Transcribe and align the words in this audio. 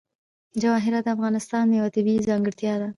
جواهرات 0.61 1.03
د 1.05 1.09
افغانستان 1.15 1.65
یوه 1.79 1.93
طبیعي 1.95 2.21
ځانګړتیا 2.29 2.73
ده. 2.81 2.87